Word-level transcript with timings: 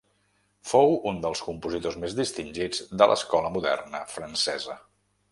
Fou 0.69 0.93
un 1.09 1.19
dels 1.25 1.43
compositors 1.49 1.97
més 2.03 2.15
distingits 2.19 2.81
de 3.01 3.07
l'escola 3.11 3.51
moderna 3.59 4.01
francesa. 4.15 4.79